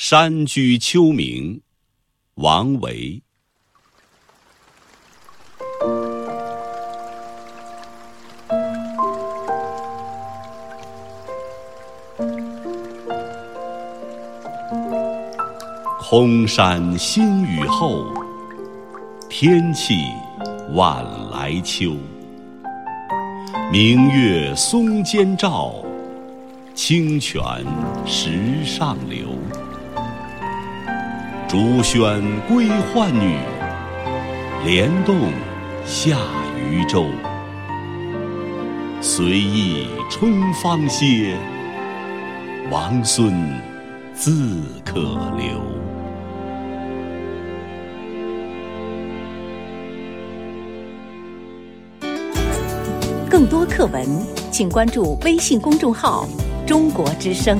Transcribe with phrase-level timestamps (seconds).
[0.00, 1.60] 山居秋暝，
[2.36, 3.20] 王维。
[15.98, 18.06] 空山新雨后，
[19.28, 19.94] 天气
[20.74, 21.96] 晚来秋。
[23.72, 25.74] 明月松间照，
[26.72, 27.42] 清泉
[28.06, 29.36] 石上流。
[31.48, 33.38] 竹喧归浣女，
[34.66, 35.32] 莲动
[35.82, 36.18] 下
[36.54, 37.06] 渔舟。
[39.00, 41.34] 随意春芳歇，
[42.70, 43.32] 王孙
[44.12, 45.00] 自可
[45.38, 45.58] 留。
[53.30, 54.06] 更多课文，
[54.50, 56.28] 请关注微信公众号
[56.68, 57.58] “中国之声”。